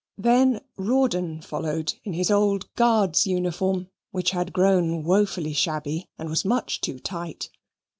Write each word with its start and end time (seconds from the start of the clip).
Then 0.17 0.61
Rawdon 0.77 1.43
followed 1.43 1.93
in 2.03 2.13
his 2.13 2.31
old 2.31 2.73
Guards' 2.73 3.27
uniform, 3.27 3.87
which 4.09 4.31
had 4.31 4.51
grown 4.51 5.03
woefully 5.03 5.53
shabby, 5.53 6.09
and 6.17 6.27
was 6.27 6.43
much 6.43 6.81
too 6.81 6.97
tight. 6.97 7.51